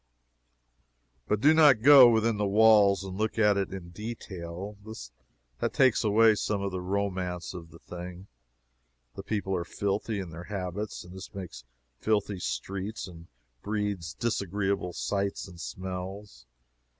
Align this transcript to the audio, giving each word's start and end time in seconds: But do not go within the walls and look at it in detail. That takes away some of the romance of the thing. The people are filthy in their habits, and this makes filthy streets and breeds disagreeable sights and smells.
But 1.27 1.41
do 1.41 1.53
not 1.53 1.83
go 1.83 2.09
within 2.09 2.37
the 2.37 2.47
walls 2.47 3.03
and 3.03 3.15
look 3.15 3.37
at 3.37 3.55
it 3.55 3.71
in 3.71 3.89
detail. 3.91 4.75
That 5.59 5.73
takes 5.73 6.03
away 6.03 6.33
some 6.33 6.59
of 6.63 6.71
the 6.71 6.81
romance 6.81 7.53
of 7.53 7.69
the 7.69 7.77
thing. 7.77 8.25
The 9.13 9.21
people 9.21 9.55
are 9.55 9.63
filthy 9.63 10.19
in 10.19 10.31
their 10.31 10.45
habits, 10.45 11.03
and 11.03 11.13
this 11.15 11.31
makes 11.35 11.65
filthy 11.99 12.39
streets 12.39 13.07
and 13.07 13.27
breeds 13.61 14.15
disagreeable 14.15 14.93
sights 14.93 15.47
and 15.47 15.61
smells. 15.61 16.47